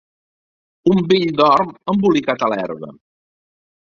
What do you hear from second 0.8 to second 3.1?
Un vell dorm embolicat a l'herba